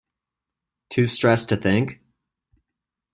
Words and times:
Too 0.89 1.05
Stressed 1.05 1.49
to 1.49 1.57
Think? 1.57 2.01